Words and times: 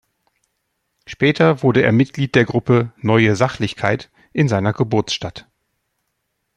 Später 1.05 1.61
wurde 1.61 1.83
er 1.83 1.91
Mitglied 1.91 2.33
der 2.33 2.45
Gruppe 2.45 2.91
"Neue 2.97 3.35
Sachlichkeit" 3.35 4.09
in 4.33 4.47
seiner 4.47 4.73
Geburtsstadt. 4.73 5.45